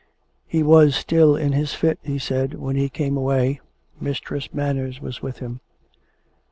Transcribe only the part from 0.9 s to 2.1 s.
still in his fit/'